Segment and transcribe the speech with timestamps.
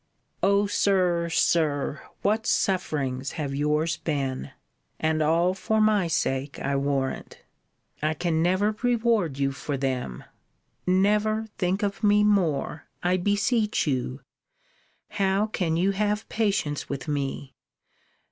[0.41, 2.01] O Sir, Sir!
[2.23, 4.49] What sufferings have yours been!
[4.99, 7.43] And all for my sake, I warrant!
[8.01, 10.23] I can never reward you for them!
[10.87, 14.21] Never think of me more I beseech you
[15.09, 17.53] How can you have patience with me?